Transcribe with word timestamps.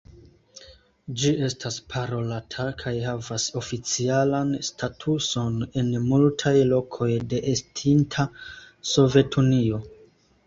Ĝi 1.23 1.31
estas 1.47 1.75
parolata 1.95 2.63
kaj 2.79 2.93
havas 3.03 3.43
oficialan 3.61 4.53
statuson 4.69 5.59
en 5.81 5.91
multaj 6.07 6.55
lokoj 6.71 7.11
de 7.35 7.43
estinta 7.53 8.25
Sovetunio. 8.93 9.83